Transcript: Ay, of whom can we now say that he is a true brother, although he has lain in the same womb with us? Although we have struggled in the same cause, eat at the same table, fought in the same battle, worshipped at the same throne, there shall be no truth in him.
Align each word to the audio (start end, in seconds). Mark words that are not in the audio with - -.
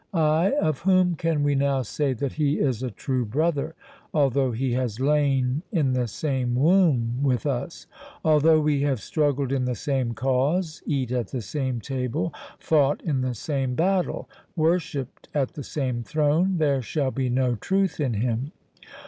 Ay, 0.15 0.51
of 0.59 0.79
whom 0.79 1.13
can 1.13 1.43
we 1.43 1.53
now 1.53 1.83
say 1.83 2.11
that 2.11 2.31
he 2.33 2.57
is 2.57 2.81
a 2.81 2.89
true 2.89 3.23
brother, 3.23 3.75
although 4.15 4.51
he 4.51 4.71
has 4.73 4.99
lain 4.99 5.61
in 5.71 5.93
the 5.93 6.07
same 6.07 6.55
womb 6.55 7.19
with 7.21 7.45
us? 7.45 7.85
Although 8.25 8.61
we 8.61 8.81
have 8.81 8.99
struggled 8.99 9.51
in 9.51 9.65
the 9.65 9.75
same 9.75 10.15
cause, 10.15 10.81
eat 10.87 11.11
at 11.11 11.27
the 11.27 11.43
same 11.43 11.79
table, 11.81 12.33
fought 12.57 13.03
in 13.03 13.21
the 13.21 13.35
same 13.35 13.75
battle, 13.75 14.27
worshipped 14.55 15.27
at 15.35 15.53
the 15.53 15.61
same 15.63 16.01
throne, 16.01 16.57
there 16.57 16.81
shall 16.81 17.11
be 17.11 17.29
no 17.29 17.53
truth 17.53 17.99
in 17.99 18.15
him. 18.15 18.53